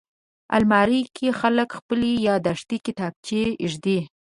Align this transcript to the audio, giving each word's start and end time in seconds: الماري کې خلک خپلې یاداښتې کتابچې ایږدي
الماري 0.55 1.01
کې 1.15 1.27
خلک 1.39 1.69
خپلې 1.79 2.11
یاداښتې 2.29 2.77
کتابچې 2.85 3.39
ایږدي 3.61 3.99